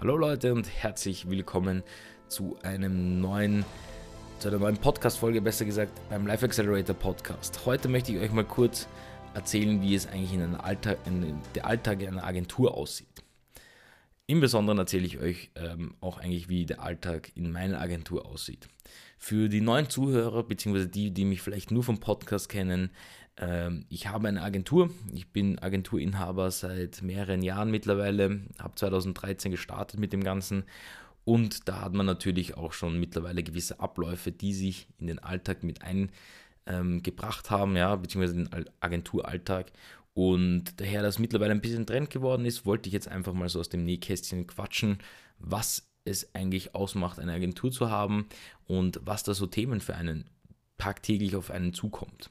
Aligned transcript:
Hallo 0.00 0.16
Leute 0.16 0.54
und 0.54 0.66
herzlich 0.66 1.28
willkommen 1.28 1.82
zu 2.26 2.56
einem 2.62 3.20
neuen, 3.20 3.66
zu 4.38 4.48
einer 4.48 4.58
neuen 4.58 4.78
Podcast-Folge, 4.78 5.42
besser 5.42 5.66
gesagt, 5.66 5.92
beim 6.08 6.26
Life 6.26 6.42
Accelerator 6.42 6.96
Podcast. 6.96 7.66
Heute 7.66 7.86
möchte 7.88 8.10
ich 8.12 8.18
euch 8.18 8.32
mal 8.32 8.46
kurz 8.46 8.88
erzählen, 9.34 9.82
wie 9.82 9.94
es 9.94 10.06
eigentlich 10.06 10.32
in, 10.32 10.54
Alltag, 10.54 10.96
in 11.04 11.38
der 11.54 11.66
Alltag 11.66 12.02
einer 12.02 12.24
Agentur 12.24 12.74
aussieht. 12.74 13.22
Im 14.26 14.40
Besonderen 14.40 14.78
erzähle 14.78 15.04
ich 15.04 15.18
euch 15.18 15.50
ähm, 15.54 15.94
auch 16.00 16.16
eigentlich, 16.18 16.48
wie 16.48 16.64
der 16.64 16.80
Alltag 16.82 17.32
in 17.34 17.52
meiner 17.52 17.78
Agentur 17.78 18.24
aussieht. 18.24 18.68
Für 19.18 19.50
die 19.50 19.60
neuen 19.60 19.90
Zuhörer, 19.90 20.44
beziehungsweise 20.44 20.88
die, 20.88 21.10
die 21.10 21.26
mich 21.26 21.42
vielleicht 21.42 21.72
nur 21.72 21.84
vom 21.84 22.00
Podcast 22.00 22.48
kennen, 22.48 22.88
ich 23.88 24.06
habe 24.08 24.28
eine 24.28 24.42
Agentur. 24.42 24.90
Ich 25.14 25.32
bin 25.32 25.58
Agenturinhaber 25.58 26.50
seit 26.50 27.00
mehreren 27.00 27.42
Jahren 27.42 27.70
mittlerweile, 27.70 28.42
habe 28.58 28.74
2013 28.74 29.50
gestartet 29.50 29.98
mit 29.98 30.12
dem 30.12 30.22
Ganzen 30.22 30.64
und 31.24 31.68
da 31.68 31.82
hat 31.82 31.94
man 31.94 32.06
natürlich 32.06 32.56
auch 32.56 32.72
schon 32.72 32.98
mittlerweile 32.98 33.42
gewisse 33.42 33.80
Abläufe, 33.80 34.32
die 34.32 34.52
sich 34.52 34.88
in 34.98 35.06
den 35.06 35.18
Alltag 35.18 35.62
mit 35.62 35.80
eingebracht 35.82 37.50
haben, 37.50 37.76
ja, 37.76 37.94
beziehungsweise 37.96 38.34
den 38.34 38.50
Agenturalltag. 38.80 39.72
Und 40.12 40.80
daher 40.80 41.02
das 41.02 41.18
mittlerweile 41.18 41.52
ein 41.52 41.60
bisschen 41.60 41.86
Trend 41.86 42.10
geworden 42.10 42.44
ist, 42.44 42.66
wollte 42.66 42.88
ich 42.88 42.92
jetzt 42.92 43.08
einfach 43.08 43.32
mal 43.32 43.48
so 43.48 43.60
aus 43.60 43.68
dem 43.68 43.84
Nähkästchen 43.84 44.46
quatschen, 44.46 44.98
was 45.38 45.88
es 46.04 46.34
eigentlich 46.34 46.74
ausmacht, 46.74 47.20
eine 47.20 47.32
Agentur 47.32 47.70
zu 47.70 47.90
haben 47.90 48.26
und 48.66 49.00
was 49.04 49.22
da 49.22 49.32
so 49.32 49.46
Themen 49.46 49.80
für 49.80 49.94
einen 49.94 50.28
tagtäglich 50.78 51.36
auf 51.36 51.50
einen 51.50 51.72
zukommt. 51.74 52.30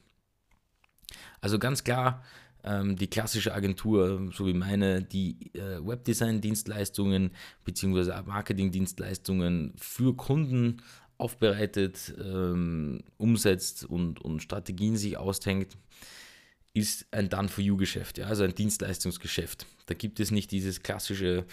Also 1.40 1.58
ganz 1.58 1.84
klar, 1.84 2.22
ähm, 2.64 2.96
die 2.96 3.08
klassische 3.08 3.54
Agentur, 3.54 4.30
so 4.32 4.46
wie 4.46 4.54
meine, 4.54 5.02
die 5.02 5.50
äh, 5.54 5.84
Webdesign-Dienstleistungen 5.84 7.30
bzw. 7.64 8.22
Marketing-Dienstleistungen 8.26 9.72
für 9.76 10.14
Kunden 10.14 10.82
aufbereitet, 11.18 12.14
ähm, 12.18 13.02
umsetzt 13.18 13.84
und, 13.84 14.20
und 14.20 14.42
Strategien 14.42 14.96
sich 14.96 15.16
ausdenkt, 15.16 15.76
ist 16.72 17.06
ein 17.12 17.28
Done-for-You-Geschäft, 17.28 18.18
ja, 18.18 18.26
also 18.26 18.44
ein 18.44 18.54
Dienstleistungsgeschäft. 18.54 19.66
Da 19.86 19.94
gibt 19.94 20.20
es 20.20 20.30
nicht 20.30 20.50
dieses 20.52 20.82
klassische 20.82 21.44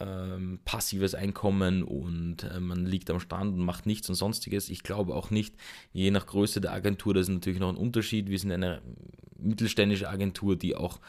ähm, 0.00 0.60
passives 0.64 1.14
Einkommen 1.14 1.82
und 1.82 2.44
äh, 2.44 2.60
man 2.60 2.86
liegt 2.86 3.10
am 3.10 3.20
Strand 3.20 3.54
und 3.54 3.64
macht 3.64 3.86
nichts 3.86 4.08
und 4.08 4.14
sonstiges. 4.14 4.68
Ich 4.68 4.82
glaube 4.82 5.14
auch 5.14 5.30
nicht, 5.30 5.54
je 5.92 6.10
nach 6.10 6.26
Größe 6.26 6.60
der 6.60 6.72
Agentur, 6.72 7.14
das 7.14 7.28
ist 7.28 7.34
natürlich 7.34 7.60
noch 7.60 7.68
ein 7.68 7.76
Unterschied. 7.76 8.28
Wir 8.28 8.38
sind 8.38 8.52
eine 8.52 8.82
mittelständische 9.38 10.08
Agentur, 10.08 10.56
die 10.56 10.74
auch 10.74 11.00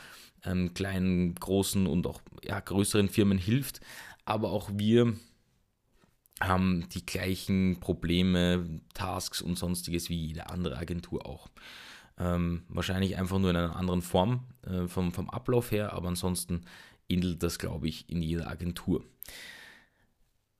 ähm, 0.46 0.74
kleinen, 0.74 1.36
großen 1.36 1.88
und 1.88 2.08
auch 2.08 2.22
ja, 2.44 2.60
größeren 2.60 3.10
Firmen 3.10 3.38
hilft. 3.38 3.80
Aber 4.26 4.52
auch 4.52 4.70
wir 4.74 5.14
haben 6.40 6.88
die 6.90 7.06
gleichen 7.06 7.80
Probleme, 7.80 8.82
Tasks 8.94 9.42
und 9.42 9.58
sonstiges 9.58 10.10
wie 10.10 10.28
jede 10.28 10.50
andere 10.50 10.78
Agentur 10.78 11.26
auch. 11.26 11.50
Ähm, 12.20 12.64
wahrscheinlich 12.68 13.18
einfach 13.18 13.40
nur 13.40 13.50
in 13.50 13.56
einer 13.56 13.76
anderen 13.76 14.02
Form 14.02 14.46
äh, 14.68 14.88
vom, 14.88 15.14
vom 15.14 15.30
Ablauf 15.30 15.72
her, 15.72 15.94
aber 15.94 16.10
ansonsten 16.10 16.62
ähnelt 17.10 17.44
das, 17.44 17.60
glaube 17.60 17.88
ich, 17.88 18.10
in 18.10 18.22
jeder 18.22 18.48
Agentur. 18.48 19.04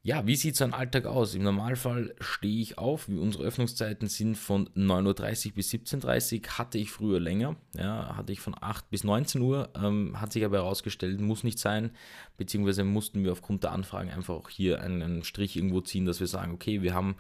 Ja, 0.06 0.28
wie 0.28 0.36
sieht 0.36 0.58
so 0.58 0.66
ein 0.66 0.74
Alltag 0.74 1.06
aus? 1.06 1.34
Im 1.34 1.44
Normalfall 1.44 2.14
stehe 2.20 2.62
ich 2.62 2.78
auf, 2.78 3.08
unsere 3.08 3.46
Öffnungszeiten 3.46 4.10
sind 4.10 4.38
von 4.38 4.68
9.30 4.76 5.48
Uhr 5.48 5.54
bis 5.54 5.72
17.30 5.72 6.42
Uhr, 6.42 6.58
hatte 6.58 6.78
ich 6.78 6.92
früher 6.92 7.22
länger, 7.22 7.56
ja, 7.78 8.18
hatte 8.18 8.34
ich 8.34 8.42
von 8.42 8.54
8 8.60 8.90
bis 8.90 9.06
19 9.06 9.40
Uhr, 9.40 9.70
ähm, 9.82 10.20
hat 10.20 10.34
sich 10.34 10.44
aber 10.44 10.58
herausgestellt, 10.58 11.22
muss 11.22 11.46
nicht 11.46 11.58
sein, 11.58 11.92
beziehungsweise 12.36 12.84
mussten 12.84 13.24
wir 13.24 13.32
aufgrund 13.32 13.64
der 13.64 13.72
Anfragen 13.72 14.10
einfach 14.10 14.34
auch 14.34 14.50
hier 14.50 14.82
einen 14.82 15.24
Strich 15.24 15.56
irgendwo 15.56 15.80
ziehen, 15.80 16.06
dass 16.06 16.20
wir 16.20 16.28
sagen, 16.28 16.52
okay, 16.52 16.82
wir 16.82 16.94
haben 16.94 17.16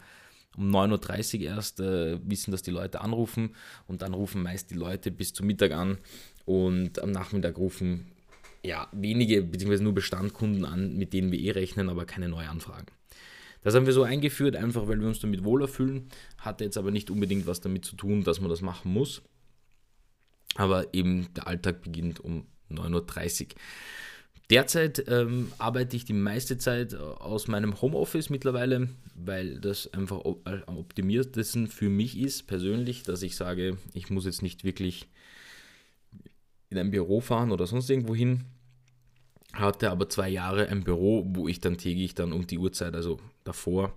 um 0.57 0.69
9.30 0.69 1.35
Uhr 1.39 1.45
erst 1.45 1.79
äh, 1.79 2.19
wissen, 2.27 2.51
dass 2.51 2.63
die 2.63 2.71
Leute 2.71 2.99
anrufen 2.99 3.55
und 3.87 4.01
dann 4.01 4.13
rufen 4.13 4.43
meist 4.43 4.71
die 4.71 4.75
Leute 4.75 5.09
bis 5.09 5.33
zum 5.33 5.47
Mittag 5.47 5.71
an 5.71 5.99
und 6.43 6.99
am 6.99 7.11
Nachmittag 7.11 7.57
rufen 7.57 8.12
ja, 8.63 8.87
wenige 8.91 9.41
bzw. 9.41 9.83
nur 9.83 9.93
Bestandkunden 9.93 10.65
an, 10.65 10.95
mit 10.95 11.13
denen 11.13 11.31
wir 11.31 11.39
eh 11.39 11.51
rechnen, 11.51 11.89
aber 11.89 12.05
keine 12.05 12.29
Neuanfragen. 12.29 12.87
Das 13.61 13.75
haben 13.75 13.85
wir 13.85 13.93
so 13.93 14.03
eingeführt, 14.03 14.55
einfach 14.55 14.87
weil 14.87 14.99
wir 14.99 15.07
uns 15.07 15.19
damit 15.19 15.43
wohler 15.43 15.67
fühlen, 15.67 16.09
hatte 16.37 16.63
jetzt 16.63 16.77
aber 16.77 16.91
nicht 16.91 17.09
unbedingt 17.09 17.47
was 17.47 17.61
damit 17.61 17.85
zu 17.85 17.95
tun, 17.95 18.23
dass 18.23 18.41
man 18.41 18.49
das 18.49 18.61
machen 18.61 18.91
muss. 18.91 19.21
Aber 20.55 20.93
eben 20.93 21.33
der 21.35 21.47
Alltag 21.47 21.81
beginnt 21.81 22.19
um 22.19 22.45
9.30 22.69 23.43
Uhr. 23.43 23.47
Derzeit 24.49 25.05
ähm, 25.07 25.51
arbeite 25.57 25.95
ich 25.95 26.05
die 26.05 26.13
meiste 26.13 26.57
Zeit 26.57 26.93
aus 26.93 27.47
meinem 27.47 27.81
Homeoffice 27.81 28.29
mittlerweile, 28.29 28.89
weil 29.15 29.59
das 29.59 29.91
einfach 29.93 30.21
am 30.65 30.77
optimiertesten 30.77 31.67
für 31.67 31.89
mich 31.89 32.19
ist, 32.19 32.45
persönlich, 32.45 33.03
dass 33.03 33.23
ich 33.23 33.35
sage, 33.35 33.77
ich 33.93 34.09
muss 34.09 34.25
jetzt 34.25 34.41
nicht 34.41 34.65
wirklich 34.65 35.07
in 36.69 36.77
ein 36.77 36.91
Büro 36.91 37.21
fahren 37.21 37.51
oder 37.51 37.65
sonst 37.67 37.89
irgendwo 37.89 38.13
hin. 38.13 38.43
Hatte 39.53 39.91
aber 39.91 40.09
zwei 40.09 40.29
Jahre 40.29 40.67
ein 40.69 40.83
Büro, 40.83 41.23
wo 41.27 41.47
ich 41.47 41.59
dann 41.59 41.77
täglich 41.77 42.15
dann 42.15 42.33
um 42.33 42.47
die 42.47 42.57
Uhrzeit, 42.57 42.95
also 42.95 43.19
davor, 43.43 43.95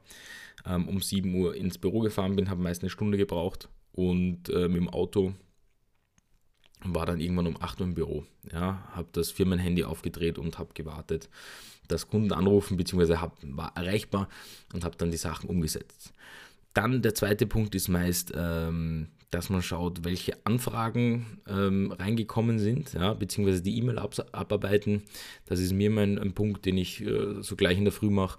ähm, 0.67 0.89
um 0.89 1.01
7 1.01 1.35
Uhr 1.35 1.55
ins 1.55 1.79
Büro 1.79 2.01
gefahren 2.01 2.37
bin, 2.37 2.51
habe 2.51 2.63
meist 2.63 2.83
eine 2.83 2.91
Stunde 2.91 3.17
gebraucht 3.17 3.69
und 3.93 4.49
äh, 4.51 4.69
mit 4.69 4.77
dem 4.77 4.89
Auto 4.89 5.35
war 6.85 7.07
dann 7.07 7.21
irgendwann 7.21 7.47
um 7.47 7.61
8 7.61 7.81
Uhr 7.81 7.87
im 7.87 7.95
Büro. 7.95 8.25
Ja, 8.53 8.87
habe 8.93 9.09
das 9.13 9.31
Firmenhandy 9.31 9.85
aufgedreht 9.85 10.39
und 10.39 10.59
habe 10.59 10.75
gewartet, 10.75 11.29
dass 11.89 12.09
Kunden 12.09 12.33
anrufen, 12.33 12.77
beziehungsweise 12.77 13.21
hab, 13.21 13.39
war 13.43 13.73
erreichbar 13.77 14.29
und 14.73 14.85
habe 14.85 14.97
dann 14.97 15.11
die 15.11 15.17
Sachen 15.17 15.49
umgesetzt. 15.49 16.13
Dann 16.75 17.01
der 17.01 17.15
zweite 17.15 17.47
Punkt 17.47 17.75
ist 17.75 17.89
meist, 17.89 18.33
ähm, 18.37 19.09
dass 19.31 19.51
man 19.51 19.63
schaut, 19.63 20.05
welche 20.05 20.35
Anfragen 20.45 21.41
ähm, 21.49 21.93
reingekommen 21.93 22.59
sind, 22.59 22.93
ja, 22.93 23.15
beziehungsweise 23.15 23.63
die 23.63 23.77
E-Mail 23.79 23.99
abarbeiten. 23.99 25.03
Das 25.47 25.59
ist 25.61 25.73
mir 25.73 25.91
mein 25.91 26.19
ein 26.19 26.33
Punkt, 26.33 26.65
den 26.65 26.79
ich 26.79 27.01
äh, 27.01 27.43
so 27.43 27.57
gleich 27.57 27.79
in 27.79 27.85
der 27.85 27.93
Früh 27.93 28.11
mache. 28.11 28.39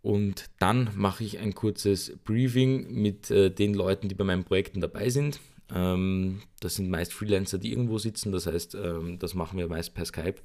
Und 0.00 0.50
dann 0.58 0.90
mache 0.96 1.22
ich 1.24 1.38
ein 1.38 1.54
kurzes 1.54 2.16
Briefing 2.24 2.92
mit 2.92 3.30
äh, 3.30 3.50
den 3.50 3.74
Leuten, 3.74 4.08
die 4.08 4.14
bei 4.14 4.24
meinen 4.24 4.44
Projekten 4.44 4.80
dabei 4.80 5.10
sind. 5.10 5.40
Ähm, 5.72 6.42
das 6.60 6.76
sind 6.76 6.90
meist 6.90 7.12
Freelancer, 7.12 7.58
die 7.58 7.70
irgendwo 7.70 7.98
sitzen. 7.98 8.32
Das 8.32 8.46
heißt, 8.46 8.74
ähm, 8.74 9.18
das 9.18 9.34
machen 9.34 9.58
wir 9.58 9.68
meist 9.68 9.94
per 9.94 10.04
Skype 10.04 10.40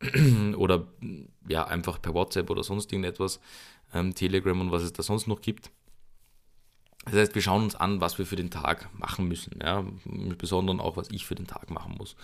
oder 0.56 0.86
ja, 1.48 1.66
einfach 1.66 2.00
per 2.00 2.14
WhatsApp 2.14 2.50
oder 2.50 2.62
sonst 2.62 2.92
irgendetwas, 2.92 3.40
ähm, 3.92 4.14
Telegram 4.14 4.60
und 4.60 4.70
was 4.70 4.82
es 4.82 4.92
da 4.92 5.02
sonst 5.02 5.26
noch 5.26 5.40
gibt. 5.40 5.70
Das 7.04 7.14
heißt, 7.14 7.34
wir 7.34 7.42
schauen 7.42 7.64
uns 7.64 7.74
an, 7.74 8.00
was 8.00 8.18
wir 8.18 8.26
für 8.26 8.36
den 8.36 8.50
Tag 8.50 8.88
machen 8.98 9.28
müssen. 9.28 9.58
Ja? 9.62 9.84
Im 10.04 10.36
Besonderen 10.38 10.80
auch, 10.80 10.96
was 10.96 11.10
ich 11.10 11.26
für 11.26 11.34
den 11.34 11.46
Tag 11.46 11.70
machen 11.70 11.94
muss. 11.98 12.16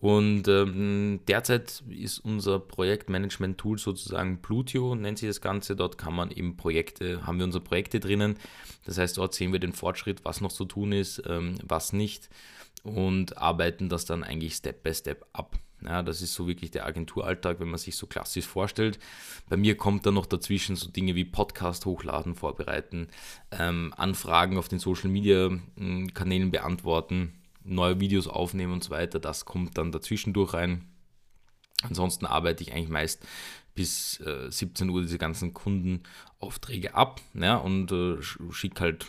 Und 0.00 0.46
ähm, 0.48 1.20
derzeit 1.26 1.82
ist 1.88 2.18
unser 2.18 2.58
Projektmanagement-Tool 2.58 3.78
sozusagen 3.78 4.42
Plutio, 4.42 4.94
nennt 4.94 5.18
sich 5.18 5.28
das 5.28 5.40
Ganze. 5.40 5.74
Dort 5.74 5.96
kann 5.96 6.14
man 6.14 6.30
eben 6.30 6.56
Projekte, 6.56 7.26
haben 7.26 7.38
wir 7.38 7.44
unsere 7.44 7.64
Projekte 7.64 7.98
drinnen. 7.98 8.36
Das 8.84 8.98
heißt, 8.98 9.16
dort 9.16 9.34
sehen 9.34 9.52
wir 9.52 9.60
den 9.60 9.72
Fortschritt, 9.72 10.24
was 10.24 10.40
noch 10.40 10.52
zu 10.52 10.64
tun 10.66 10.92
ist, 10.92 11.22
ähm, 11.26 11.56
was 11.62 11.92
nicht 11.92 12.28
und 12.82 13.36
arbeiten 13.38 13.88
das 13.88 14.04
dann 14.04 14.22
eigentlich 14.22 14.54
Step 14.54 14.82
by 14.82 14.94
Step 14.94 15.26
ab. 15.32 15.58
Ja, 15.82 16.02
das 16.02 16.22
ist 16.22 16.34
so 16.34 16.48
wirklich 16.48 16.70
der 16.70 16.86
Agenturalltag, 16.86 17.60
wenn 17.60 17.68
man 17.68 17.78
sich 17.78 17.96
so 17.96 18.06
klassisch 18.06 18.46
vorstellt. 18.46 18.98
Bei 19.48 19.56
mir 19.56 19.76
kommt 19.76 20.06
dann 20.06 20.14
noch 20.14 20.26
dazwischen 20.26 20.74
so 20.74 20.88
Dinge 20.90 21.14
wie 21.14 21.24
Podcast 21.24 21.84
hochladen, 21.84 22.34
vorbereiten, 22.34 23.08
ähm, 23.50 23.92
Anfragen 23.96 24.56
auf 24.56 24.68
den 24.68 24.78
Social 24.78 25.10
Media 25.10 25.50
hm, 25.76 26.14
Kanälen 26.14 26.50
beantworten, 26.50 27.34
neue 27.62 28.00
Videos 28.00 28.26
aufnehmen 28.26 28.72
und 28.72 28.84
so 28.84 28.90
weiter. 28.90 29.20
Das 29.20 29.44
kommt 29.44 29.76
dann 29.76 29.92
dazwischen 29.92 30.32
durch 30.32 30.54
rein. 30.54 30.86
Ansonsten 31.82 32.24
arbeite 32.24 32.62
ich 32.62 32.72
eigentlich 32.72 32.88
meist 32.88 33.26
bis 33.74 34.18
äh, 34.20 34.50
17 34.50 34.88
Uhr 34.88 35.02
diese 35.02 35.18
ganzen 35.18 35.52
Kundenaufträge 35.52 36.94
ab 36.94 37.20
ja, 37.34 37.56
und 37.56 37.92
äh, 37.92 38.16
schicke 38.50 38.80
halt 38.80 39.06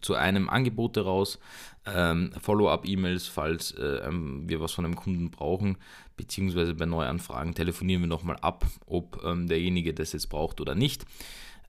zu 0.00 0.14
einem 0.14 0.48
Angebote 0.48 1.02
raus, 1.02 1.38
ähm, 1.86 2.32
Follow-up-E-Mails, 2.40 3.28
falls 3.28 3.72
äh, 3.72 4.06
ähm, 4.06 4.48
wir 4.48 4.60
was 4.60 4.72
von 4.72 4.84
einem 4.84 4.96
Kunden 4.96 5.30
brauchen, 5.30 5.78
beziehungsweise 6.16 6.74
bei 6.74 6.86
Neuanfragen 6.86 7.54
telefonieren 7.54 8.02
wir 8.02 8.08
nochmal 8.08 8.36
ab, 8.40 8.66
ob 8.86 9.22
ähm, 9.24 9.46
derjenige 9.46 9.94
das 9.94 10.12
jetzt 10.12 10.28
braucht 10.28 10.60
oder 10.60 10.74
nicht. 10.74 11.04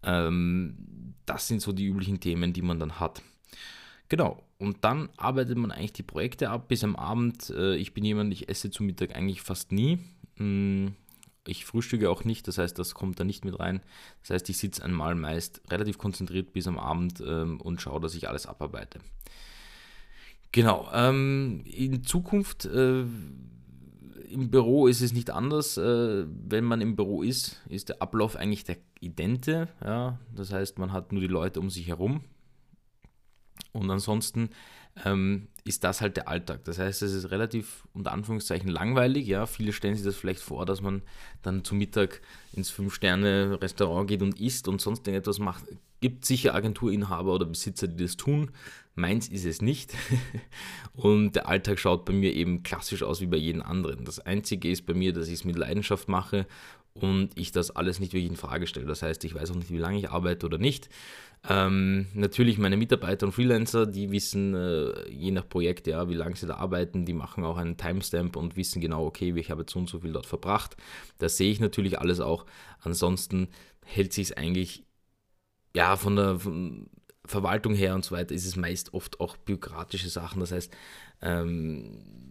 Ähm, 0.03 1.13
das 1.25 1.47
sind 1.47 1.61
so 1.61 1.71
die 1.71 1.85
üblichen 1.85 2.19
Themen, 2.19 2.53
die 2.53 2.61
man 2.61 2.79
dann 2.79 2.99
hat. 2.99 3.21
Genau, 4.09 4.41
und 4.57 4.83
dann 4.83 5.09
arbeitet 5.17 5.57
man 5.57 5.71
eigentlich 5.71 5.93
die 5.93 6.03
Projekte 6.03 6.49
ab 6.49 6.67
bis 6.67 6.83
am 6.83 6.95
Abend. 6.95 7.49
Äh, 7.49 7.75
ich 7.75 7.93
bin 7.93 8.05
jemand, 8.05 8.33
ich 8.33 8.49
esse 8.49 8.71
zu 8.71 8.83
Mittag 8.83 9.15
eigentlich 9.15 9.41
fast 9.41 9.71
nie. 9.71 9.99
Mm, 10.37 10.87
ich 11.47 11.65
frühstücke 11.65 12.09
auch 12.09 12.23
nicht, 12.23 12.47
das 12.47 12.57
heißt, 12.57 12.77
das 12.77 12.93
kommt 12.93 13.19
da 13.19 13.23
nicht 13.23 13.45
mit 13.45 13.59
rein. 13.59 13.81
Das 14.21 14.31
heißt, 14.31 14.49
ich 14.49 14.57
sitze 14.57 14.83
einmal 14.83 15.15
meist 15.15 15.61
relativ 15.69 15.97
konzentriert 15.97 16.53
bis 16.53 16.67
am 16.67 16.77
Abend 16.77 17.21
ähm, 17.25 17.61
und 17.61 17.81
schaue, 17.81 17.99
dass 17.99 18.15
ich 18.15 18.27
alles 18.27 18.45
abarbeite. 18.45 18.99
Genau, 20.51 20.89
ähm, 20.93 21.61
in 21.65 22.03
Zukunft 22.03 22.65
äh, 22.65 23.01
Im 24.29 24.49
Büro 24.49 24.87
ist 24.87 25.01
es 25.01 25.13
nicht 25.13 25.29
anders. 25.29 25.77
Äh, 25.77 26.25
wenn 26.27 26.63
man 26.63 26.81
im 26.81 26.95
Büro 26.95 27.23
ist, 27.23 27.61
ist 27.69 27.89
der 27.89 28.01
Ablauf 28.01 28.35
eigentlich 28.35 28.63
der 28.63 28.77
idente. 28.99 29.69
Ja? 29.83 30.19
Das 30.35 30.51
heißt, 30.51 30.79
man 30.79 30.91
hat 30.91 31.11
nur 31.11 31.21
die 31.21 31.27
Leute 31.27 31.59
um 31.59 31.69
sich 31.69 31.87
herum. 31.87 32.21
Und 33.71 33.89
ansonsten 33.89 34.49
ähm, 35.05 35.47
ist 35.67 35.83
das 35.83 36.01
halt 36.01 36.17
der 36.17 36.27
Alltag. 36.27 36.63
Das 36.65 36.79
heißt, 36.79 37.01
es 37.01 37.13
ist 37.13 37.31
relativ 37.31 37.83
unter 37.93 38.11
Anführungszeichen 38.11 38.69
langweilig. 38.69 39.27
Ja, 39.27 39.45
viele 39.45 39.73
stellen 39.73 39.95
sich 39.95 40.05
das 40.05 40.15
vielleicht 40.15 40.41
vor, 40.41 40.65
dass 40.65 40.81
man 40.81 41.01
dann 41.41 41.63
zu 41.63 41.75
Mittag 41.75 42.21
ins 42.53 42.69
Fünf-Sterne-Restaurant 42.69 44.07
geht 44.07 44.21
und 44.21 44.39
isst 44.39 44.67
und 44.67 44.81
sonst 44.81 45.07
irgendetwas 45.07 45.39
macht. 45.39 45.63
Gibt 45.99 46.25
sicher 46.25 46.53
Agenturinhaber 46.55 47.33
oder 47.33 47.45
Besitzer, 47.45 47.87
die 47.87 48.03
das 48.03 48.17
tun. 48.17 48.51
Meins 48.95 49.27
ist 49.27 49.45
es 49.45 49.61
nicht. 49.61 49.93
und 50.93 51.35
der 51.35 51.47
Alltag 51.47 51.79
schaut 51.79 52.05
bei 52.05 52.13
mir 52.13 52.33
eben 52.33 52.63
klassisch 52.63 53.03
aus 53.03 53.21
wie 53.21 53.27
bei 53.27 53.37
jedem 53.37 53.61
anderen. 53.61 54.05
Das 54.05 54.19
Einzige 54.19 54.69
ist 54.69 54.85
bei 54.85 54.93
mir, 54.93 55.13
dass 55.13 55.27
ich 55.27 55.35
es 55.35 55.45
mit 55.45 55.55
Leidenschaft 55.55 56.07
mache 56.07 56.47
und 56.93 57.29
ich 57.35 57.51
das 57.51 57.71
alles 57.71 57.99
nicht 57.99 58.13
wirklich 58.13 58.31
in 58.31 58.37
Frage 58.37 58.67
stelle. 58.67 58.87
Das 58.87 59.01
heißt, 59.01 59.23
ich 59.23 59.35
weiß 59.35 59.51
auch 59.51 59.55
nicht, 59.55 59.71
wie 59.71 59.77
lange 59.77 59.99
ich 59.99 60.09
arbeite 60.09 60.45
oder 60.45 60.57
nicht. 60.57 60.89
Ähm, 61.49 62.07
natürlich 62.13 62.57
meine 62.57 62.77
Mitarbeiter 62.77 63.25
und 63.25 63.31
Freelancer, 63.31 63.85
die 63.85 64.11
wissen 64.11 64.53
äh, 64.53 65.09
je 65.09 65.31
nach 65.31 65.47
Projekt, 65.47 65.87
ja, 65.87 66.09
wie 66.09 66.15
lange 66.15 66.35
sie 66.35 66.47
da 66.47 66.55
arbeiten, 66.55 67.05
die 67.05 67.13
machen 67.13 67.45
auch 67.45 67.57
einen 67.57 67.77
Timestamp 67.77 68.35
und 68.35 68.57
wissen 68.57 68.81
genau, 68.81 69.05
okay, 69.05 69.33
ich 69.35 69.51
habe 69.51 69.61
jetzt 69.61 69.71
so 69.71 69.79
und 69.79 69.89
so 69.89 69.99
viel 69.99 70.11
dort 70.11 70.25
verbracht. 70.25 70.75
Das 71.19 71.37
sehe 71.37 71.51
ich 71.51 71.59
natürlich 71.59 71.99
alles 71.99 72.19
auch. 72.19 72.45
Ansonsten 72.81 73.49
hält 73.85 74.13
sich 74.13 74.29
es 74.29 74.37
eigentlich 74.37 74.83
ja 75.75 75.95
von 75.95 76.15
der 76.15 76.39
von 76.39 76.89
Verwaltung 77.25 77.73
her 77.73 77.93
und 77.93 78.05
so 78.05 78.15
weiter, 78.15 78.33
ist 78.33 78.45
es 78.45 78.55
meist 78.55 78.93
oft 78.93 79.19
auch 79.19 79.37
bürokratische 79.37 80.09
Sachen. 80.09 80.39
Das 80.39 80.51
heißt, 80.51 80.73
ähm, 81.21 82.26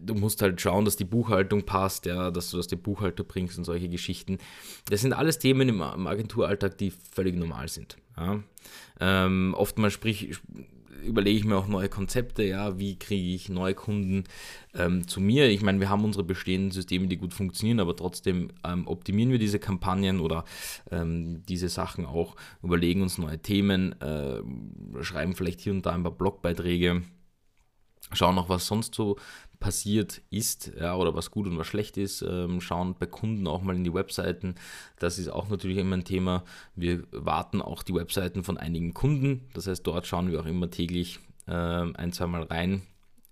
du 0.00 0.14
musst 0.14 0.42
halt 0.42 0.60
schauen, 0.60 0.84
dass 0.84 0.96
die 0.96 1.04
Buchhaltung 1.04 1.64
passt, 1.64 2.06
ja, 2.06 2.30
dass 2.30 2.50
du 2.50 2.56
das 2.56 2.66
die 2.66 2.76
Buchhalter 2.76 3.24
bringst 3.24 3.58
und 3.58 3.64
solche 3.64 3.88
Geschichten. 3.88 4.38
Das 4.88 5.00
sind 5.00 5.12
alles 5.12 5.38
Themen 5.38 5.68
im, 5.68 5.80
im 5.80 6.06
Agenturalltag, 6.06 6.78
die 6.78 6.90
völlig 6.90 7.36
normal 7.36 7.68
sind. 7.68 7.96
Ja. 8.16 8.40
Ähm, 9.00 9.54
oftmals 9.56 9.92
sprich, 9.92 10.36
überlege 11.04 11.38
ich 11.38 11.44
mir 11.44 11.56
auch 11.56 11.68
neue 11.68 11.88
Konzepte, 11.88 12.42
ja, 12.42 12.78
wie 12.78 12.98
kriege 12.98 13.34
ich 13.34 13.48
neue 13.48 13.74
Kunden 13.74 14.24
ähm, 14.74 15.06
zu 15.08 15.20
mir. 15.20 15.48
Ich 15.48 15.62
meine, 15.62 15.80
wir 15.80 15.88
haben 15.88 16.04
unsere 16.04 16.24
bestehenden 16.24 16.70
Systeme, 16.70 17.08
die 17.08 17.16
gut 17.16 17.34
funktionieren, 17.34 17.80
aber 17.80 17.96
trotzdem 17.96 18.50
ähm, 18.64 18.86
optimieren 18.86 19.32
wir 19.32 19.38
diese 19.38 19.58
Kampagnen 19.58 20.20
oder 20.20 20.44
ähm, 20.90 21.42
diese 21.48 21.68
Sachen 21.68 22.06
auch, 22.06 22.36
überlegen 22.62 23.02
uns 23.02 23.18
neue 23.18 23.38
Themen, 23.38 23.98
äh, 24.00 24.42
schreiben 25.02 25.34
vielleicht 25.34 25.60
hier 25.60 25.72
und 25.72 25.86
da 25.86 25.92
ein 25.92 26.02
paar 26.02 26.12
Blogbeiträge 26.12 27.02
schauen 28.12 28.38
auch, 28.38 28.48
was 28.48 28.66
sonst 28.66 28.94
so 28.94 29.16
passiert 29.60 30.22
ist, 30.30 30.72
ja, 30.80 30.96
oder 30.96 31.14
was 31.14 31.30
gut 31.30 31.46
und 31.46 31.58
was 31.58 31.66
schlecht 31.66 31.98
ist, 31.98 32.22
ähm, 32.22 32.60
schauen 32.60 32.94
bei 32.98 33.06
Kunden 33.06 33.46
auch 33.46 33.62
mal 33.62 33.76
in 33.76 33.84
die 33.84 33.92
Webseiten. 33.92 34.54
Das 34.98 35.18
ist 35.18 35.28
auch 35.28 35.48
natürlich 35.48 35.76
immer 35.76 35.96
ein 35.96 36.04
Thema. 36.04 36.44
Wir 36.74 37.04
warten 37.12 37.60
auch 37.60 37.82
die 37.82 37.94
Webseiten 37.94 38.42
von 38.42 38.56
einigen 38.56 38.94
Kunden. 38.94 39.48
Das 39.52 39.66
heißt, 39.66 39.86
dort 39.86 40.06
schauen 40.06 40.32
wir 40.32 40.40
auch 40.40 40.46
immer 40.46 40.70
täglich 40.70 41.20
äh, 41.46 41.52
ein, 41.52 42.12
zweimal 42.12 42.44
rein 42.44 42.82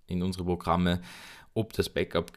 in 0.06 0.22
unsere 0.22 0.44
Programme 0.44 1.00
ob 1.55 1.73
das 1.73 1.89
Backup 1.89 2.33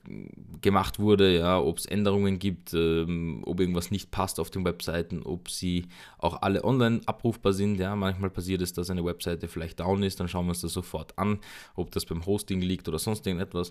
gemacht 0.62 1.00
wurde, 1.00 1.38
ja, 1.38 1.60
ob 1.60 1.78
es 1.78 1.86
Änderungen 1.86 2.40
gibt, 2.40 2.74
ähm, 2.74 3.44
ob 3.46 3.60
irgendwas 3.60 3.92
nicht 3.92 4.12
passt 4.12 4.40
auf 4.40 4.50
den 4.50 4.66
Webseiten, 4.66 5.24
ob 5.24 5.50
sie 5.50 5.88
auch 6.18 6.42
alle 6.42 6.64
online 6.64 7.02
abrufbar 7.06 7.54
sind. 7.54 7.80
Ja, 7.80 7.96
manchmal 7.96 8.30
passiert 8.30 8.62
es, 8.62 8.74
dass 8.74 8.90
eine 8.90 9.06
Webseite 9.06 9.48
vielleicht 9.48 9.80
down 9.80 10.04
ist, 10.04 10.20
dann 10.20 10.28
schauen 10.28 10.46
wir 10.46 10.52
uns 10.52 10.62
das 10.62 10.74
sofort 10.74 11.18
an, 11.18 11.40
ob 11.76 11.92
das 11.92 12.06
beim 12.06 12.26
Hosting 12.26 12.62
liegt 12.62 12.88
oder 12.88 13.00
sonst 13.00 13.26
irgendetwas. 13.28 13.70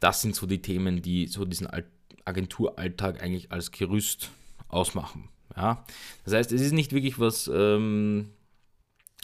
Das 0.00 0.20
sind 0.22 0.34
so 0.34 0.46
die 0.46 0.62
Themen, 0.62 1.02
die 1.02 1.26
so 1.26 1.44
diesen 1.44 1.68
Agenturalltag 2.24 3.22
eigentlich 3.22 3.52
als 3.52 3.70
Gerüst 3.70 4.30
ausmachen. 4.68 5.28
Ja, 5.56 5.84
das 6.24 6.34
heißt, 6.34 6.52
es 6.52 6.60
ist 6.60 6.72
nicht 6.72 6.92
wirklich 6.92 7.18
was 7.18 7.50
ähm, 7.52 8.30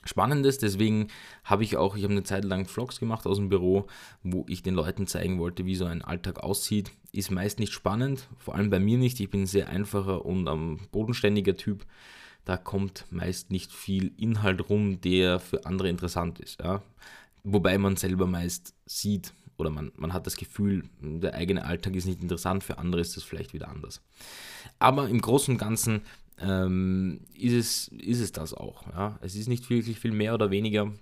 Spannendes. 0.05 0.59
Deswegen 0.59 1.09
habe 1.45 1.65
ich 1.65 1.77
auch, 1.77 1.97
ich 1.97 2.05
habe 2.05 2.13
eine 2.13 2.25
Zeit 2.25 2.45
lang 2.45 2.67
Vlogs 2.67 3.01
gemacht 3.01 3.27
aus 3.27 3.37
dem 3.37 3.49
Büro, 3.49 3.87
wo 4.23 4.45
ich 4.49 4.63
den 4.63 4.75
Leuten 4.75 5.07
zeigen 5.07 5.39
wollte, 5.39 5.67
wie 5.67 5.77
so 5.77 5.85
ein 5.85 6.03
Alltag 6.03 6.41
aussieht. 6.41 6.91
Ist 7.13 7.31
meist 7.31 7.59
nicht 7.59 7.73
spannend, 7.73 8.29
vor 8.39 8.55
allem 8.55 8.71
bei 8.71 8.81
mir 8.81 8.99
nicht. 8.99 9.21
Ich 9.21 9.31
bin 9.31 9.43
ein 9.43 9.47
sehr 9.47 9.69
einfacher 9.69 10.25
und 10.25 10.47
ähm, 10.49 10.81
bodenständiger 10.93 11.57
Typ. 11.57 11.87
Da 12.45 12.57
kommt 12.57 13.07
meist 13.11 13.51
nicht 13.51 13.73
viel 13.73 14.13
Inhalt 14.19 14.69
rum, 14.69 15.01
der 15.01 15.41
für 15.41 15.65
andere 15.65 15.89
interessant 15.89 16.41
ist. 16.41 16.61
Ja? 16.61 16.83
Wobei 17.43 17.79
man 17.79 17.97
selber 17.97 18.27
meist 18.27 18.75
sieht 18.87 19.33
oder 19.57 19.71
man, 19.71 19.93
man 19.97 20.13
hat 20.13 20.27
das 20.27 20.37
Gefühl, 20.37 20.85
der 21.01 21.35
eigene 21.35 21.65
Alltag 21.65 21.95
ist 21.95 22.07
nicht 22.07 22.23
interessant, 22.23 22.65
für 22.65 22.79
andere 22.79 23.01
ist 23.01 23.17
das 23.17 23.23
vielleicht 23.23 23.53
wieder 23.53 23.69
anders. 23.69 24.03
Aber 24.79 25.09
im 25.09 25.21
Großen 25.21 25.55
und 25.55 25.59
Ganzen 25.59 26.03
ähm, 26.41 27.21
ist, 27.35 27.53
es, 27.53 27.89
ist 27.89 28.21
es 28.21 28.33
das 28.33 28.55
auch. 28.55 28.87
Ja? 28.89 29.19
Es 29.23 29.35
ist 29.35 29.49
nicht 29.49 29.71
wirklich 29.71 29.99
viel 29.99 30.13
mehr 30.13 30.35
oder 30.35 30.51
weniger. 30.51 30.93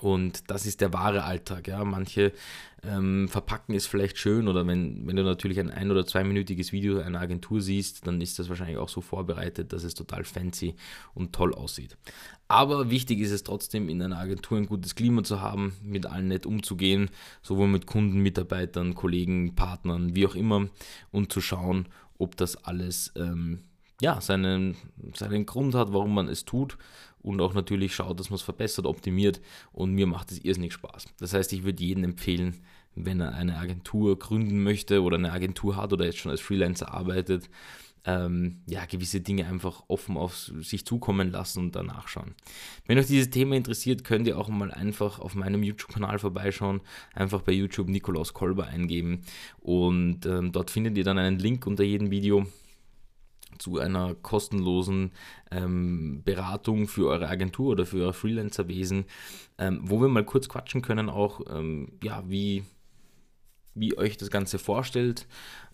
Und 0.00 0.48
das 0.48 0.64
ist 0.64 0.80
der 0.80 0.92
wahre 0.92 1.24
Alltag. 1.24 1.66
Ja? 1.66 1.84
Manche 1.84 2.32
ähm, 2.84 3.28
verpacken 3.28 3.74
es 3.74 3.86
vielleicht 3.86 4.18
schön 4.18 4.46
oder 4.46 4.66
wenn, 4.66 5.06
wenn 5.06 5.16
du 5.16 5.24
natürlich 5.24 5.58
ein 5.58 5.70
ein- 5.70 5.90
oder 5.90 6.06
zweiminütiges 6.06 6.72
Video 6.72 7.00
einer 7.00 7.20
Agentur 7.20 7.60
siehst, 7.60 8.06
dann 8.06 8.20
ist 8.20 8.38
das 8.38 8.48
wahrscheinlich 8.48 8.76
auch 8.76 8.88
so 8.88 9.00
vorbereitet, 9.00 9.72
dass 9.72 9.82
es 9.82 9.94
total 9.94 10.24
fancy 10.24 10.76
und 11.14 11.32
toll 11.32 11.52
aussieht. 11.52 11.96
Aber 12.46 12.90
wichtig 12.90 13.18
ist 13.18 13.32
es 13.32 13.42
trotzdem, 13.42 13.88
in 13.88 14.00
einer 14.00 14.18
Agentur 14.18 14.58
ein 14.58 14.66
gutes 14.66 14.94
Klima 14.94 15.24
zu 15.24 15.40
haben, 15.40 15.74
mit 15.82 16.06
allen 16.06 16.28
nett 16.28 16.46
umzugehen, 16.46 17.10
sowohl 17.42 17.68
mit 17.68 17.86
Kunden, 17.86 18.20
Mitarbeitern, 18.20 18.94
Kollegen, 18.94 19.54
Partnern, 19.54 20.14
wie 20.14 20.26
auch 20.26 20.36
immer, 20.36 20.68
und 21.10 21.32
zu 21.32 21.40
schauen, 21.40 21.88
ob 22.18 22.36
das 22.36 22.64
alles 22.64 23.12
ähm, 23.16 23.64
ja, 24.00 24.20
seinen, 24.20 24.76
seinen 25.14 25.46
Grund 25.46 25.74
hat, 25.74 25.92
warum 25.92 26.14
man 26.14 26.28
es 26.28 26.44
tut 26.44 26.78
und 27.20 27.40
auch 27.40 27.54
natürlich 27.54 27.94
schaut, 27.94 28.20
dass 28.20 28.30
man 28.30 28.36
es 28.36 28.42
verbessert, 28.42 28.86
optimiert 28.86 29.40
und 29.72 29.92
mir 29.92 30.06
macht 30.06 30.30
es 30.30 30.44
irrsinnig 30.44 30.72
Spaß. 30.72 31.06
Das 31.18 31.34
heißt, 31.34 31.52
ich 31.52 31.64
würde 31.64 31.82
jedem 31.82 32.04
empfehlen, 32.04 32.62
wenn 32.94 33.20
er 33.20 33.34
eine 33.34 33.58
Agentur 33.58 34.18
gründen 34.18 34.62
möchte 34.62 35.02
oder 35.02 35.16
eine 35.16 35.32
Agentur 35.32 35.76
hat 35.76 35.92
oder 35.92 36.04
jetzt 36.04 36.18
schon 36.18 36.30
als 36.30 36.40
Freelancer 36.40 36.92
arbeitet, 36.92 37.48
ähm, 38.04 38.62
ja, 38.66 38.84
gewisse 38.86 39.20
Dinge 39.20 39.46
einfach 39.46 39.82
offen 39.88 40.16
auf 40.16 40.50
sich 40.60 40.86
zukommen 40.86 41.30
lassen 41.30 41.60
und 41.60 41.76
danach 41.76 42.08
schauen. 42.08 42.34
Wenn 42.86 42.98
euch 42.98 43.08
dieses 43.08 43.30
Thema 43.30 43.56
interessiert, 43.56 44.04
könnt 44.04 44.26
ihr 44.26 44.38
auch 44.38 44.48
mal 44.48 44.70
einfach 44.70 45.18
auf 45.18 45.34
meinem 45.34 45.62
YouTube-Kanal 45.62 46.18
vorbeischauen, 46.18 46.80
einfach 47.12 47.42
bei 47.42 47.52
YouTube 47.52 47.88
Nikolaus 47.88 48.32
Kolber 48.32 48.66
eingeben 48.68 49.24
und 49.58 50.24
ähm, 50.26 50.52
dort 50.52 50.70
findet 50.70 50.96
ihr 50.96 51.04
dann 51.04 51.18
einen 51.18 51.38
Link 51.38 51.66
unter 51.66 51.82
jedem 51.84 52.10
Video 52.10 52.46
zu 53.58 53.78
einer 53.78 54.14
kostenlosen 54.14 55.12
ähm, 55.50 56.22
Beratung 56.24 56.88
für 56.88 57.08
eure 57.08 57.28
Agentur 57.28 57.72
oder 57.72 57.86
für 57.86 58.04
euer 58.04 58.12
Freelancerwesen, 58.12 59.04
ähm, 59.58 59.80
wo 59.82 60.00
wir 60.00 60.08
mal 60.08 60.24
kurz 60.24 60.48
quatschen 60.48 60.82
können, 60.82 61.08
auch 61.08 61.40
ähm, 61.50 61.92
ja, 62.02 62.22
wie, 62.26 62.64
wie 63.74 63.96
euch 63.96 64.16
das 64.16 64.30
Ganze 64.30 64.58
vorstellt. 64.58 65.26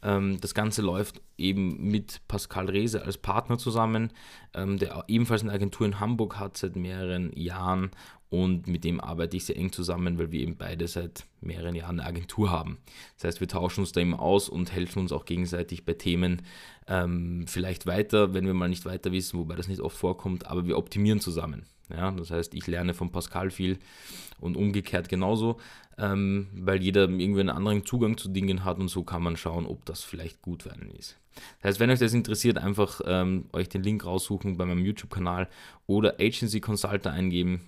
Ähm, 0.03 0.41
das 0.41 0.55
Ganze 0.55 0.83
läuft 0.83 1.21
eben 1.39 1.91
mit 1.91 2.21
Pascal 2.29 2.69
Rehse 2.69 3.03
als 3.03 3.19
Partner 3.19 3.59
zusammen, 3.59 4.13
ähm, 4.55 4.79
der 4.79 5.05
ebenfalls 5.09 5.43
eine 5.43 5.53
Agentur 5.53 5.87
in 5.87 6.01
Hamburg 6.01 6.39
hat 6.39 6.57
seit 6.57 6.77
mehreren 6.77 7.33
Jahren 7.37 7.91
und 8.35 8.67
mit 8.67 8.83
dem 8.83 9.01
arbeite 9.01 9.37
ich 9.37 9.45
sehr 9.45 9.57
eng 9.57 9.71
zusammen, 9.71 10.19
weil 10.19 10.33
wir 10.33 10.41
eben 10.41 10.57
beide 10.57 10.89
seit 10.89 11.25
mehreren 11.41 11.77
Jahren 11.77 12.01
eine 12.01 12.09
Agentur 12.09 12.51
haben. 12.51 12.79
Das 13.17 13.25
heißt, 13.25 13.41
wir 13.41 13.47
tauschen 13.47 13.81
uns 13.81 13.93
da 13.93 14.01
immer 14.01 14.21
aus 14.21 14.49
und 14.49 14.73
helfen 14.73 14.99
uns 14.99 15.13
auch 15.13 15.25
gegenseitig 15.25 15.85
bei 15.85 15.93
Themen 15.93 16.43
ähm, 16.89 17.45
vielleicht 17.47 17.87
weiter, 17.87 18.35
wenn 18.35 18.45
wir 18.45 18.55
mal 18.55 18.69
nicht 18.69 18.87
weiter 18.87 19.13
wissen, 19.13 19.39
wobei 19.39 19.55
das 19.55 19.69
nicht 19.69 19.81
oft 19.81 19.97
vorkommt, 19.97 20.49
aber 20.49 20.67
wir 20.67 20.77
optimieren 20.77 21.21
zusammen. 21.21 21.67
Ja, 21.91 22.11
das 22.11 22.33
heißt, 22.33 22.55
ich 22.55 22.67
lerne 22.67 22.93
von 22.93 23.13
Pascal 23.13 23.51
viel 23.51 23.79
und 24.41 24.57
umgekehrt 24.57 25.09
genauso, 25.09 25.61
ähm, 25.97 26.49
weil 26.55 26.83
jeder 26.83 27.03
irgendwie 27.03 27.41
einen 27.41 27.51
anderen 27.51 27.87
Zugang 27.87 28.17
zu 28.17 28.31
Dingen 28.31 28.65
hat 28.65 28.79
und 28.79 28.89
so 28.89 29.05
kann 29.05 29.23
man 29.23 29.37
schauen, 29.37 29.65
ob 29.65 29.85
das 29.85 30.03
vielleicht 30.03 30.43
gut 30.43 30.65
für 30.65 30.73
einen 30.73 30.91
ist. 30.91 31.17
Das 31.61 31.69
heißt, 31.69 31.81
wenn 31.81 31.91
euch 31.91 32.01
das 32.01 32.15
interessiert, 32.15 32.59
einfach 32.59 33.01
ähm, 33.07 33.47
euch 33.53 33.69
den 33.69 33.85
Link 33.85 34.05
raussuchen 34.05 34.57
bei 34.57 34.65
meinem 34.65 34.85
YouTube-Kanal 34.85 35.49
oder 35.87 36.15
Agency 36.19 36.61
Consultant 36.61 37.15
eingeben 37.15 37.61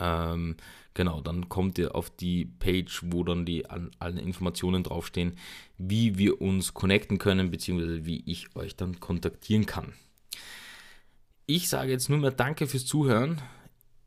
ähm, 0.00 0.56
genau, 0.94 1.20
dann 1.20 1.48
kommt 1.48 1.78
ihr 1.78 1.94
auf 1.94 2.10
die 2.10 2.44
Page, 2.44 3.02
wo 3.06 3.24
dann 3.24 3.44
die 3.44 3.68
an, 3.68 3.90
alle 3.98 4.20
Informationen 4.20 4.82
draufstehen, 4.82 5.36
wie 5.78 6.18
wir 6.18 6.40
uns 6.40 6.74
connecten 6.74 7.18
können, 7.18 7.50
beziehungsweise 7.50 8.06
wie 8.06 8.22
ich 8.26 8.54
euch 8.56 8.76
dann 8.76 9.00
kontaktieren 9.00 9.66
kann. 9.66 9.92
Ich 11.46 11.68
sage 11.68 11.92
jetzt 11.92 12.08
nur 12.08 12.18
mehr 12.18 12.32
Danke 12.32 12.66
fürs 12.66 12.86
Zuhören. 12.86 13.40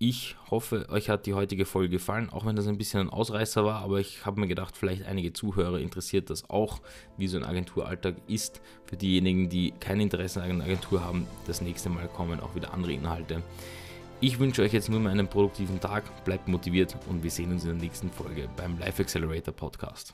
Ich 0.01 0.37
hoffe, 0.49 0.87
euch 0.89 1.09
hat 1.09 1.25
die 1.25 1.33
heutige 1.33 1.65
Folge 1.65 1.89
gefallen, 1.89 2.29
auch 2.29 2.45
wenn 2.45 2.55
das 2.55 2.67
ein 2.67 2.77
bisschen 2.77 3.01
ein 3.01 3.09
Ausreißer 3.09 3.65
war, 3.65 3.81
aber 3.81 3.99
ich 3.99 4.25
habe 4.25 4.39
mir 4.39 4.47
gedacht, 4.47 4.77
vielleicht 4.77 5.05
einige 5.05 5.33
Zuhörer 5.33 5.79
interessiert 5.79 6.29
das 6.29 6.49
auch, 6.49 6.81
wie 7.17 7.27
so 7.27 7.37
ein 7.37 7.43
Agenturalltag 7.43 8.15
ist. 8.27 8.61
Für 8.85 8.95
diejenigen, 8.95 9.49
die 9.49 9.73
kein 9.79 9.99
Interesse 9.99 10.41
an 10.41 10.51
einer 10.51 10.63
Agentur 10.63 11.03
haben, 11.03 11.27
das 11.47 11.59
nächste 11.59 11.89
Mal 11.89 12.07
kommen 12.07 12.39
auch 12.39 12.55
wieder 12.55 12.73
andere 12.73 12.93
Inhalte. 12.93 13.43
Ich 14.21 14.37
wünsche 14.37 14.63
euch 14.63 14.73
jetzt 14.73 14.89
nur 14.89 14.99
mal 14.99 15.11
einen 15.11 15.29
produktiven 15.29 15.79
Tag, 15.79 16.03
bleibt 16.25 16.49
motiviert 16.49 16.97
und 17.07 17.23
wir 17.23 17.31
sehen 17.31 17.53
uns 17.53 17.63
in 17.63 17.69
der 17.69 17.79
nächsten 17.79 18.09
Folge 18.09 18.49
beim 18.57 18.77
Life 18.77 19.01
Accelerator 19.01 19.53
Podcast. 19.53 20.13